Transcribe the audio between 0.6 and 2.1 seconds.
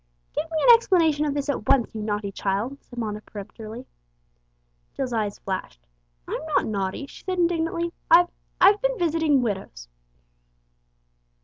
an explanation of this at once, you